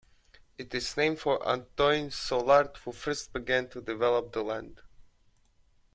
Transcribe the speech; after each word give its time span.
It 0.57 0.73
is 0.73 0.97
named 0.97 1.19
for 1.19 1.39
Antoine 1.47 2.09
Soulard, 2.09 2.75
who 2.77 2.91
first 2.91 3.33
began 3.33 3.69
to 3.69 3.79
develop 3.81 4.31
the 4.33 4.41
land. 4.41 4.81